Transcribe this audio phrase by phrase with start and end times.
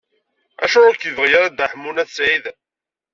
[0.63, 2.45] Acuɣeṛ ur k-yebɣi ara da Ḥemmu n At Sɛid?